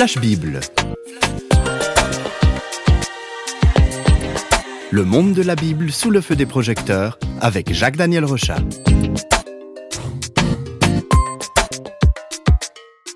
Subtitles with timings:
[0.00, 0.60] Flash Bible.
[4.90, 8.60] Le monde de la Bible sous le feu des projecteurs avec Jacques-Daniel Rochat.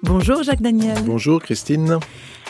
[0.02, 0.98] Bonjour Jacques-Daniel.
[1.07, 2.00] Bonjour Christine.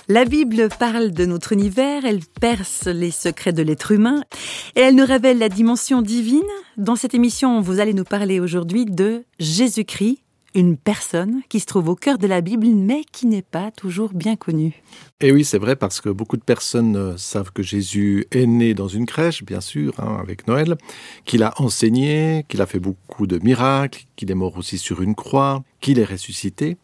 [0.09, 4.25] La Bible parle de notre univers, elle perce les secrets de l'être humain
[4.75, 6.43] et elle nous révèle la dimension divine.
[6.77, 10.24] Dans cette émission, vous allez nous parler aujourd'hui de Jésus-Christ,
[10.55, 14.13] une personne qui se trouve au cœur de la Bible, mais qui n'est pas toujours
[14.15, 14.83] bien connue.
[15.21, 18.75] Et oui, c'est vrai, parce que beaucoup de personnes euh, savent que Jésus est né
[18.75, 20.77] dans une crèche, bien sûr, hein, avec Noël,
[21.25, 25.15] qu'il a enseigné, qu'il a fait beaucoup de miracles, qu'il est mort aussi sur une
[25.15, 26.77] croix, qu'il est ressuscité.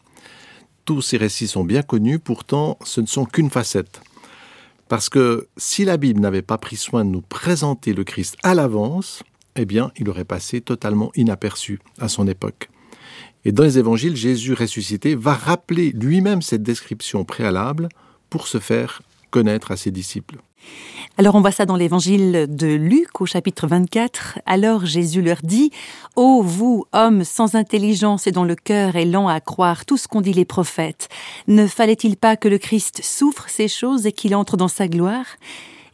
[0.85, 4.01] Tous ces récits sont bien connus, pourtant ce ne sont qu'une facette.
[4.89, 8.53] Parce que si la Bible n'avait pas pris soin de nous présenter le Christ à
[8.53, 9.23] l'avance,
[9.55, 12.69] eh bien, il aurait passé totalement inaperçu à son époque.
[13.43, 17.89] Et dans les évangiles, Jésus ressuscité va rappeler lui-même cette description préalable
[18.29, 20.37] pour se faire connaître à ses disciples.
[21.17, 24.39] Alors on voit ça dans l'évangile de Luc au chapitre 24.
[24.45, 25.71] Alors Jésus leur dit
[26.15, 30.07] Ô vous, hommes sans intelligence et dont le cœur est lent à croire tout ce
[30.07, 31.09] qu'ont dit les prophètes,
[31.47, 35.25] ne fallait-il pas que le Christ souffre ces choses et qu'il entre dans sa gloire?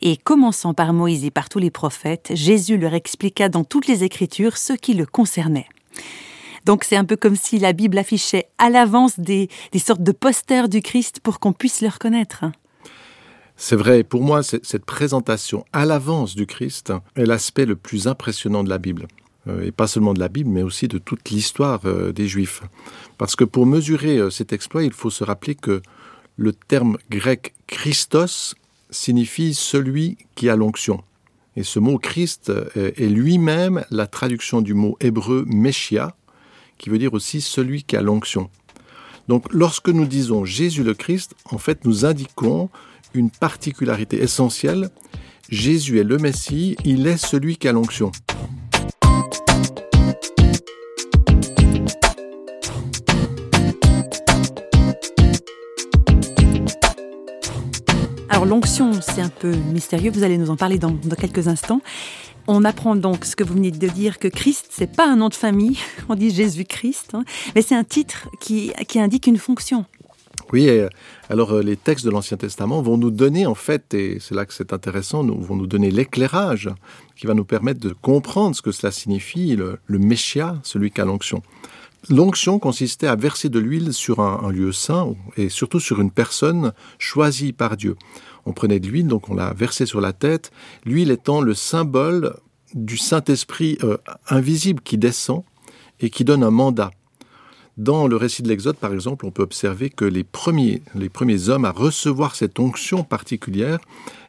[0.02, 4.04] Et commençant par Moïse et par tous les prophètes, Jésus leur expliqua dans toutes les
[4.04, 5.68] Écritures ce qui le concernait.
[6.68, 10.68] Donc c'est un peu comme si la Bible affichait à l'avance des, sortes de posters
[10.68, 12.44] du Christ pour qu'on puisse le reconnaître.
[13.56, 18.66] C'est vrai, pour moi, cette présentation à l'avance du Christ est l'aspect le plus impressionnant
[18.66, 19.08] de la Bible.
[19.48, 22.62] Euh, et pas seulement de la Bible, mais aussi de toute l'histoire euh, des Juifs.
[23.18, 25.82] Parce que pour mesurer euh, cet exploit, il faut se rappeler que
[26.36, 28.56] le terme grec Christos
[28.90, 31.02] signifie celui qui a l'onction.
[31.56, 36.16] Et ce mot Christ est lui-même la traduction du mot hébreu Meshia,
[36.78, 38.50] qui veut dire aussi celui qui a l'onction.
[39.28, 42.70] Donc lorsque nous disons Jésus le Christ, en fait nous indiquons
[43.14, 44.90] une particularité essentielle.
[45.50, 48.12] Jésus est le Messie, il est celui qui a l'onction.
[58.30, 61.82] Alors l'onction, c'est un peu mystérieux, vous allez nous en parler dans, dans quelques instants.
[62.48, 65.30] On apprend donc ce que vous venez de dire, que Christ, c'est pas un nom
[65.30, 65.78] de famille,
[66.10, 67.24] on dit Jésus-Christ, hein,
[67.56, 69.86] mais c'est un titre qui, qui indique une fonction.
[70.54, 70.70] Oui,
[71.30, 74.46] alors euh, les textes de l'Ancien Testament vont nous donner, en fait, et c'est là
[74.46, 76.70] que c'est intéressant, nous, vont nous donner l'éclairage
[77.18, 80.00] qui va nous permettre de comprendre ce que cela signifie, le, le
[80.64, 81.42] celui qui a l'onction.
[82.10, 86.72] L'onction consistait à verser de l'huile sur un, lieu saint et surtout sur une personne
[87.00, 87.98] choisie par Dieu
[88.48, 90.52] on prenait de l'huile, donc on l'a versé sur la tête,
[90.86, 92.34] l'huile étant le symbole
[92.74, 93.98] du Saint-Esprit euh,
[94.30, 95.44] invisible qui descend
[96.00, 96.92] et qui donne un mandat.
[97.76, 101.50] Dans le récit de l'Exode, par exemple, on peut observer que les premiers, les premiers
[101.50, 103.80] hommes à recevoir cette onction particulière,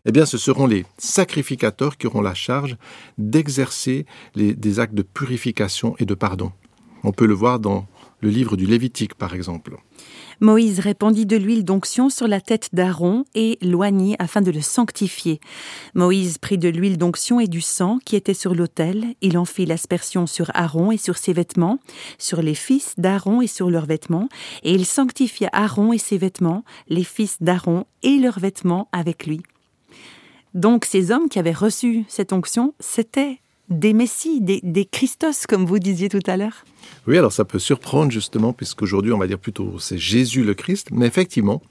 [0.05, 2.77] eh bien, ce seront les sacrificateurs qui auront la charge
[3.17, 4.05] d'exercer
[4.35, 6.53] des actes de purification et de pardon.
[7.05, 7.87] On peut le voir dans
[8.21, 9.77] le livre du Lévitique, par exemple.
[10.41, 15.41] Moïse répandit de l'huile d'onction sur la tête d'Aaron et l'oignit afin de le sanctifier.
[15.95, 19.05] Moïse prit de l'huile d'onction et du sang qui était sur l'autel.
[19.21, 21.81] Il en fit l'aspersion sur Aaron et sur ses vêtements,
[22.19, 24.29] sur les fils d'Aaron et sur leurs vêtements,
[24.63, 29.43] et il sanctifia Aaron et ses vêtements, les fils d'Aaron et leurs vêtements avec lui.
[30.55, 33.41] Donc ces hommes qui avaient reçu cette onction, c'était
[33.71, 36.65] des messies, des, Christos, comme vous disiez tout à l'heure.
[37.07, 40.89] Oui, alors ça peut surprendre justement, puisqu'aujourd'hui on va dire plutôt c'est Jésus le Christ,
[40.91, 41.63] mais effectivement,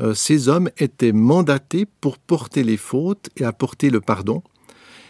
[0.00, 4.42] euh, ces hommes étaient mandatés pour porter les fautes et apporter le pardon.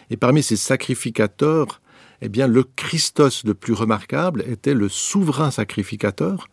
[0.09, 1.81] Et parmi ces sacrificateurs,
[2.21, 6.47] eh bien, le Christos le plus remarquable était le souverain sacrificateur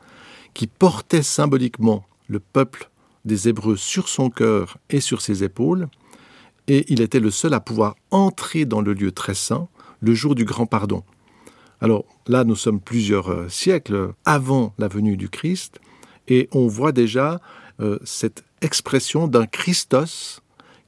[0.52, 2.90] qui portait symboliquement le peuple
[3.24, 5.88] des Hébreux sur son cœur et sur ses épaules,
[6.66, 9.68] et il était le seul à pouvoir entrer dans le lieu très saint
[10.04, 11.02] le jour du grand pardon.
[11.80, 15.80] Alors là, nous sommes plusieurs euh, siècles avant la venue du Christ,
[16.28, 17.40] et on voit déjà
[17.80, 20.40] euh, cette expression d'un Christos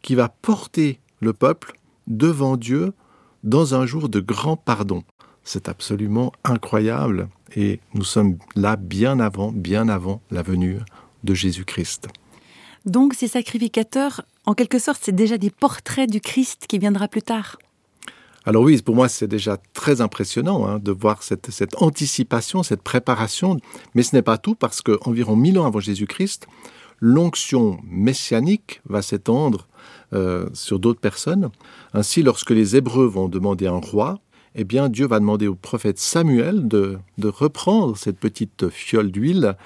[0.02, 1.72] qui va porter le peuple
[2.06, 2.92] devant Dieu
[3.42, 5.02] dans un jour de grand pardon.
[5.44, 10.78] C'est absolument incroyable, et nous sommes là bien avant, bien avant la venue
[11.24, 12.08] de Jésus-Christ.
[12.84, 17.22] Donc ces sacrificateurs, en quelque sorte, c'est déjà des portraits du Christ qui viendra plus
[17.22, 17.58] tard.
[18.48, 22.82] Alors oui, pour moi, c'est déjà très impressionnant hein, de voir cette, cette, anticipation, cette
[22.82, 23.56] préparation.
[23.96, 26.46] Mais ce n'est pas tout, parce qu'environ mille ans avant Jésus-Christ,
[27.00, 29.66] l'onction messianique va s'étendre
[30.12, 31.50] euh, sur d'autres personnes.
[31.92, 34.20] Ainsi, lorsque les Hébreux vont demander un roi,
[34.54, 39.56] eh bien, Dieu va demander au prophète Samuel de, de reprendre cette petite fiole d'huile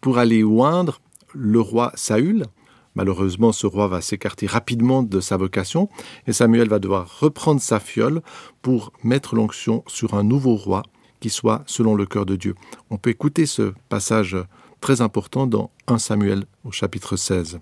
[0.00, 1.02] pour aller oindre
[1.34, 2.46] le roi Saül.
[2.94, 5.88] Malheureusement, ce roi va s'écarter rapidement de sa vocation
[6.26, 8.20] et Samuel va devoir reprendre sa fiole
[8.62, 10.82] pour mettre l'onction sur un nouveau roi
[11.20, 12.54] qui soit selon le cœur de Dieu.
[12.90, 14.36] On peut écouter ce passage
[14.80, 17.60] très important dans 1 Samuel au chapitre 16.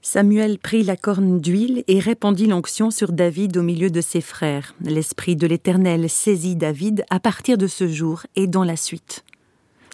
[0.00, 4.74] Samuel prit la corne d'huile et répandit l'onction sur David au milieu de ses frères.
[4.80, 9.24] L'Esprit de l'Éternel saisit David à partir de ce jour et dans la suite.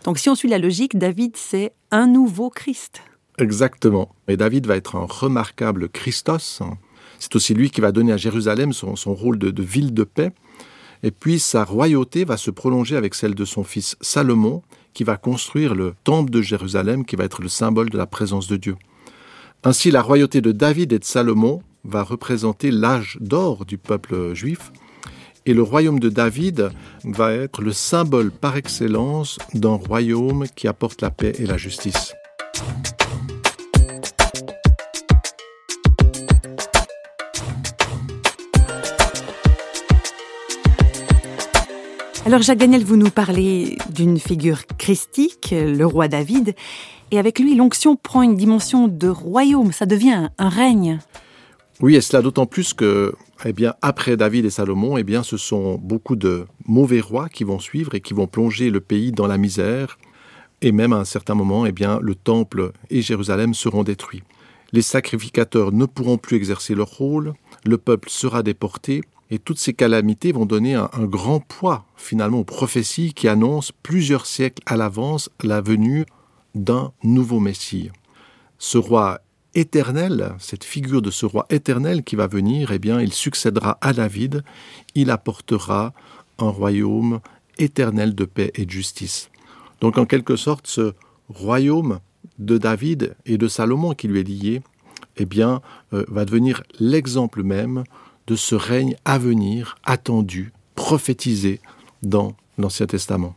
[0.04, 3.02] Donc si on suit la logique, David, c'est un nouveau Christ.
[3.38, 4.14] Exactement.
[4.28, 6.62] Et David va être un remarquable Christos.
[7.18, 10.32] C'est aussi lui qui va donner à Jérusalem son, rôle de, de ville de paix.
[11.02, 14.62] Et puis sa royauté va se prolonger avec celle de son fils Salomon,
[14.94, 18.46] qui va construire le temple de Jérusalem, qui va être le symbole de la présence
[18.46, 18.76] de Dieu.
[19.64, 24.72] Ainsi, la royauté de David et de Salomon va représenter l'âge d'or du peuple juif,
[25.46, 26.70] et le royaume de David
[27.04, 32.14] va être le symbole par excellence d'un royaume qui apporte la paix et la justice.
[42.26, 46.54] Alors Jacques Daniel, vous nous parlez d'une figure christique, le roi David,
[47.10, 51.00] et avec lui l'onction prend une dimension de royaume, ça devient un règne.
[51.80, 53.12] Oui, et cela d'autant plus que,
[53.44, 57.44] eh bien, après David et Salomon, eh bien, ce sont beaucoup de mauvais rois qui
[57.44, 59.98] vont suivre et qui vont plonger le pays dans la misère,
[60.62, 64.22] et même à un certain moment, eh bien, le temple et Jérusalem seront détruits.
[64.72, 67.34] Les sacrificateurs ne pourront plus exercer leur rôle,
[67.66, 69.02] le peuple sera déporté,
[69.34, 74.26] et toutes ces calamités vont donner un, grand poids finalement aux prophéties qui annoncent plusieurs
[74.26, 76.06] siècles à l'avance la venue
[76.54, 77.90] d'un nouveau Messie.
[78.58, 79.20] Ce roi
[79.56, 83.92] éternel, cette figure de ce roi éternel qui va venir, eh bien, il succédera à
[83.92, 84.44] David,
[84.94, 85.94] il apportera
[86.38, 87.18] un royaume
[87.58, 89.30] éternel de paix et de justice.
[89.80, 90.92] Donc en quelque sorte, ce
[91.28, 91.98] royaume
[92.38, 94.62] de David et de Salomon qui lui est lié,
[95.16, 95.58] eh euh,
[95.90, 97.82] va devenir l'exemple même
[98.26, 101.60] de ce règne à venir, attendu, prophétisé
[102.02, 103.34] dans l'Ancien Testament.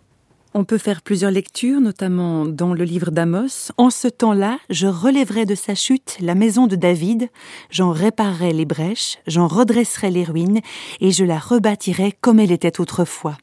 [0.54, 3.72] On peut faire plusieurs lectures, notamment dans le livre d'Amos.
[3.78, 7.30] En ce temps-là, je relèverai de sa chute la maison de David,
[7.70, 10.62] j'en réparerai les brèches, j'en redresserai les ruines,
[11.00, 13.38] et je la rebâtirai comme elle était autrefois.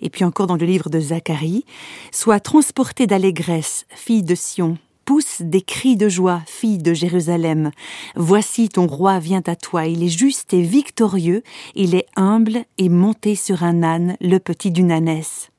[0.00, 1.64] Et puis encore dans le livre de Zacharie,
[2.12, 7.70] Sois transportée d'allégresse, fille de Sion, pousse des cris de joie, fille de Jérusalem.
[8.16, 11.42] Voici ton roi vient à toi, il est juste et victorieux,
[11.74, 15.50] il est humble et monté sur un âne, le petit d'une ânesse.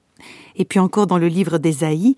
[0.55, 2.15] Et puis encore dans le livre d'Ésaïe,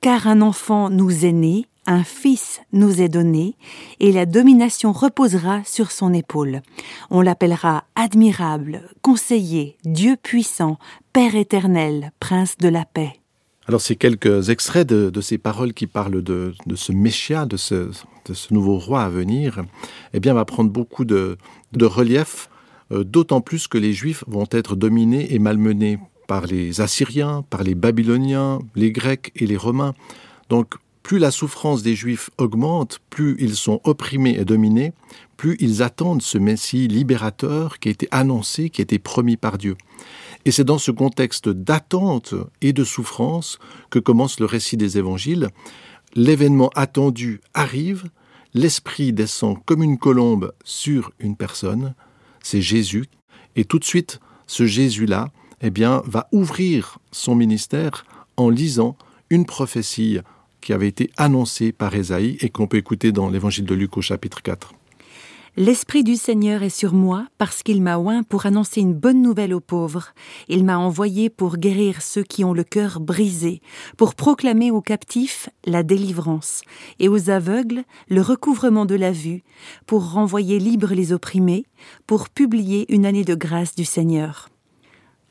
[0.00, 3.56] car un enfant nous est né, un fils nous est donné,
[3.98, 6.62] et la domination reposera sur son épaule.
[7.10, 10.78] On l'appellera admirable, conseiller, Dieu puissant,
[11.12, 13.19] Père éternel, prince de la paix.
[13.66, 17.90] Alors, c'est quelques extraits de, ces paroles qui parlent de, ce Messia, de ce,
[18.50, 19.62] nouveau roi à venir,
[20.14, 21.36] eh bien, va prendre beaucoup de,
[21.80, 22.48] relief,
[22.92, 27.62] euh, d'autant plus que les Juifs vont être dominés et malmenés par les Assyriens, par
[27.62, 29.94] les Babyloniens, les Grecs et les Romains.
[30.48, 34.92] Donc, plus la souffrance des Juifs augmente, plus ils sont opprimés et dominés,
[35.36, 39.58] plus ils attendent ce Messie libérateur qui a été annoncé, qui a été promis par
[39.58, 39.76] Dieu.
[40.44, 43.58] Et c'est dans ce contexte d'attente et de souffrance
[43.90, 45.48] que commence le récit des évangiles.
[46.14, 48.10] L'événement attendu arrive,
[48.54, 51.94] l'Esprit descend comme une colombe sur une personne,
[52.42, 53.04] c'est Jésus,
[53.56, 55.30] et tout de suite, ce Jésus-là,
[55.60, 58.04] eh bien, va ouvrir son ministère
[58.36, 58.96] en lisant
[59.28, 60.18] une prophétie
[60.60, 64.02] qui avait été annoncée par Ésaïe et qu'on peut écouter dans l'évangile de Luc au
[64.02, 64.74] chapitre 4.
[65.56, 69.52] L'Esprit du Seigneur est sur moi parce qu'il m'a oint pour annoncer une bonne nouvelle
[69.52, 70.14] aux pauvres.
[70.48, 73.60] Il m'a envoyé pour guérir ceux qui ont le cœur brisé,
[73.96, 76.62] pour proclamer aux captifs la délivrance
[77.00, 79.42] et aux aveugles le recouvrement de la vue,
[79.86, 81.66] pour renvoyer libres les opprimés,
[82.06, 84.50] pour publier une année de grâce du Seigneur.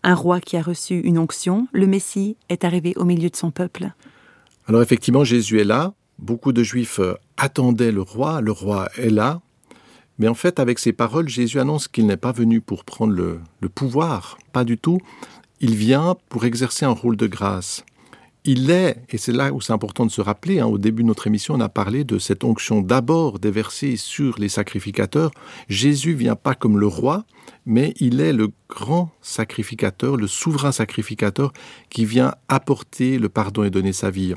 [0.04, 3.52] Un roi qui a reçu une onction, le Messie, est arrivé au milieu de son
[3.52, 3.92] peuple.
[4.68, 5.94] Alors effectivement, Jésus est là.
[6.20, 7.00] Beaucoup de Juifs
[7.38, 8.42] attendaient le roi.
[8.42, 9.42] Le roi est là.
[10.20, 13.70] Mais en fait, avec ces paroles, Jésus annonce qu'il n'est pas venu pour prendre le,
[13.70, 15.00] pouvoir, pas du tout.
[15.62, 17.86] Il vient pour exercer un rôle de grâce.
[18.46, 21.08] Il est, et c'est là où c'est important de se rappeler, hein, au début de
[21.08, 25.32] notre émission, on a parlé de cette onction d'abord déversée sur les sacrificateurs.
[25.68, 27.26] Jésus vient pas comme le roi,
[27.66, 31.52] mais il est le grand sacrificateur, le souverain sacrificateur
[31.90, 34.34] qui vient apporter le pardon et donner sa vie.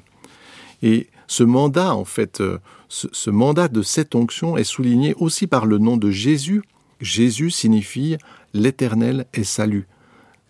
[0.83, 5.67] Et ce mandat, en fait, euh, ce, mandat de cette onction est souligné aussi par
[5.67, 6.63] le nom de Jésus.
[7.01, 8.17] Jésus signifie
[8.55, 9.87] l'Éternel est salut.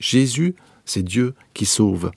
[0.00, 2.10] Jésus, c'est Dieu qui sauve.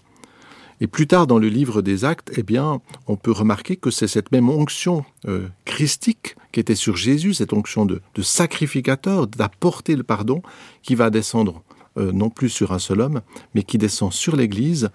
[0.81, 4.07] Et plus tard dans le livre des Actes, eh bien, on peut remarquer que c'est
[4.07, 10.03] cette même onction euh, christique qui était sur Jésus, cette onction de, sacrificateur, d'apporter le
[10.03, 10.41] pardon,
[10.81, 11.63] qui va descendre
[11.97, 13.21] euh, non plus sur un seul homme,
[13.53, 14.89] mais qui descend sur l'Église.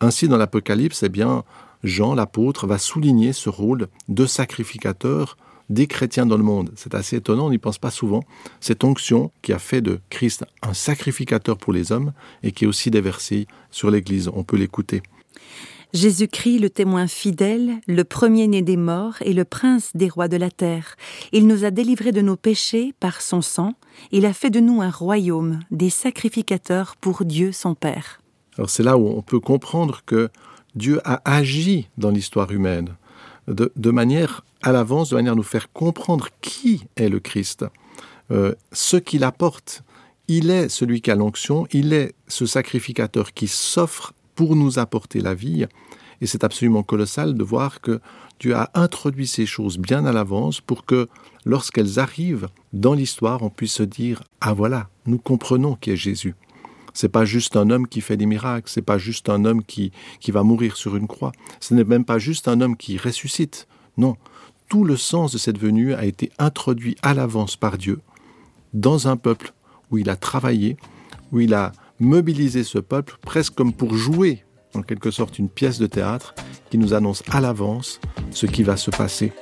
[0.00, 1.42] Ainsi, dans l'Apocalypse, eh bien,
[1.84, 5.36] Jean, l'apôtre, va souligner ce rôle de sacrificateur
[5.70, 6.72] des chrétiens dans le monde.
[6.76, 8.24] C'est assez étonnant, on n'y pense pas souvent.
[8.60, 12.12] Cette onction qui a fait de Christ un sacrificateur pour les hommes
[12.42, 14.30] et qui est aussi déversée sur l'Église.
[14.34, 15.02] On peut l'écouter.
[15.92, 20.50] Jésus-Christ, le témoin fidèle, le premier-né des morts et le prince des rois de la
[20.50, 20.96] terre.
[21.32, 23.74] Il nous a délivrés de nos péchés par son sang.
[24.10, 28.20] Il a fait de nous un royaume, des sacrificateurs pour Dieu son Père.
[28.56, 30.30] Alors c'est là où on peut comprendre que
[30.74, 32.96] Dieu a agi dans l'histoire humaine
[33.46, 37.64] de, manière à l'avance, de manière à nous faire comprendre qui est le Christ,
[38.30, 39.82] euh, ce qu'il apporte.
[40.28, 45.20] Il est celui qui a l'onction, il est ce sacrificateur qui s'offre pour nous apporter
[45.20, 45.66] la vie.
[46.20, 48.00] Et c'est absolument colossal de voir que
[48.40, 51.08] Dieu a introduit ces choses bien à l'avance pour que
[51.44, 56.34] lorsqu'elles arrivent dans l'histoire, on puisse se dire Ah voilà, nous comprenons qui est Jésus.
[56.94, 59.92] C'est pas juste un homme qui fait des miracles, c'est pas juste un homme qui,
[60.20, 63.66] qui va mourir sur une croix, ce n'est même pas juste un homme qui ressuscite.
[63.98, 64.16] Non,
[64.68, 68.00] tout le sens de cette venue a été introduit à l'avance par Dieu
[68.72, 69.52] dans un peuple
[69.90, 70.76] où il a travaillé,
[71.32, 75.78] où il a mobiliser ce peuple presque comme pour jouer en quelque sorte une pièce
[75.78, 76.34] de théâtre
[76.70, 79.32] qui nous annonce à l'avance ce qui va se passer.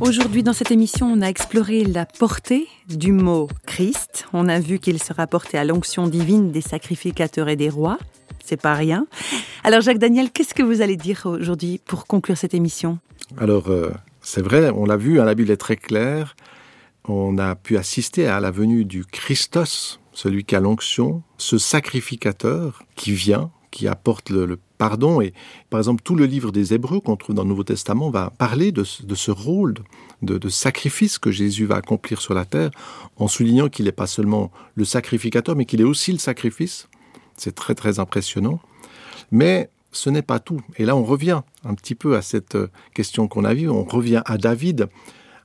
[0.00, 4.26] Aujourd'hui, dans cette émission, on a exploré la portée du mot Christ.
[4.32, 7.98] On a vu qu'il se rapportait à l'onction divine des sacrificateurs et des rois
[8.46, 9.06] c'est pas rien.
[9.64, 12.98] Alors Jacques Daniel, qu'est-ce que vous allez dire aujourd'hui pour conclure cette émission?
[13.36, 16.36] Alors euh, c'est vrai, on l'a vu, hein, la Bible est très claire.
[17.08, 22.82] On a pu assister à la venue du Christos, celui qui a l'onction, ce sacrificateur
[22.94, 25.20] qui vient, qui apporte le, pardon.
[25.20, 25.32] Et
[25.70, 28.72] par exemple, tout le livre des Hébreux qu'on trouve dans le Nouveau Testament va parler
[28.72, 29.74] de, ce rôle
[30.22, 32.70] de, sacrifice que Jésus va accomplir sur la terre,
[33.16, 36.88] en soulignant qu'il n'est pas seulement le sacrificateur, mais qu'il est aussi le sacrifice.
[37.36, 38.60] C'est très très impressionnant.
[39.30, 40.60] Mais ce n'est pas tout.
[40.76, 43.68] Et là, on revient un petit peu à cette euh, question qu'on a vue.
[43.68, 44.88] On revient à David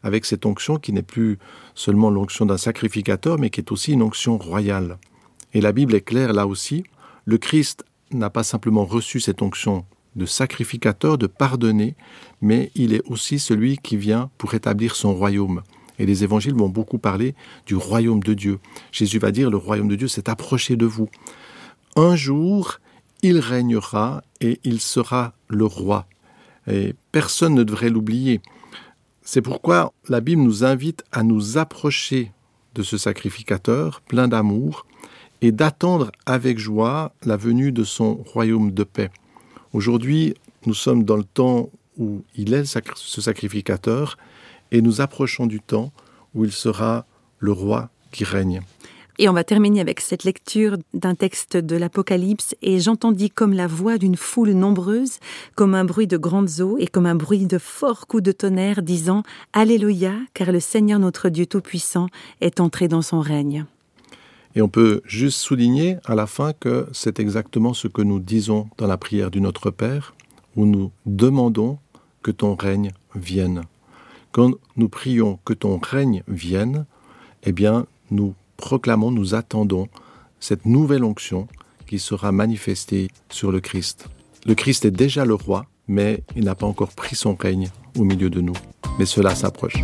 [0.03, 1.37] avec cette onction qui n'est plus
[1.75, 4.97] seulement l'onction d'un sacrificateur, mais qui est aussi une onction royale.
[5.53, 6.83] Et la Bible est claire là aussi.
[7.25, 11.95] Le Christ n'a pas simplement reçu cette onction de sacrificateur, de pardonner,
[12.41, 15.61] mais il est aussi celui qui vient pour établir son royaume.
[15.99, 18.59] Et les évangiles vont beaucoup parler du royaume de Dieu.
[18.91, 21.09] Jésus va dire, le royaume de Dieu s'est approché de vous.
[21.95, 22.79] Un jour,
[23.21, 26.07] il régnera et il sera le roi.
[26.67, 28.41] Et personne ne devrait l'oublier.
[29.21, 32.31] C'est pourquoi la Bible nous invite à nous approcher
[32.73, 34.85] de ce sacrificateur plein d'amour
[35.41, 39.09] et d'attendre avec joie la venue de son royaume de paix.
[39.73, 44.17] Aujourd'hui, nous sommes dans le temps où il est ce sacrificateur
[44.71, 45.91] et nous approchons du temps
[46.33, 47.05] où il sera
[47.39, 48.61] le roi qui règne.
[49.19, 52.55] Et on va terminer avec cette lecture d'un texte de l'Apocalypse.
[52.61, 55.19] Et j'entendis comme la voix d'une foule nombreuse,
[55.55, 58.81] comme un bruit de grandes eaux et comme un bruit de forts coups de tonnerre,
[58.81, 59.21] disant
[59.53, 62.07] Alléluia, car le Seigneur notre Dieu Tout-Puissant
[62.39, 63.65] est entré dans son règne.
[64.55, 68.67] Et on peut juste souligner à la fin que c'est exactement ce que nous disons
[68.77, 70.13] dans la prière du Notre Père,
[70.55, 71.77] où nous demandons
[72.21, 73.63] que ton règne vienne.
[74.31, 76.85] Quand nous prions que ton règne vienne,
[77.43, 79.87] eh bien, nous proclamons, nous attendons
[80.39, 81.47] cette nouvelle onction
[81.87, 84.07] qui sera manifestée sur le Christ.
[84.45, 88.03] Le Christ est déjà le roi, mais il n'a pas encore pris son règne au
[88.03, 88.55] milieu de nous.
[88.99, 89.83] Mais cela s'approche.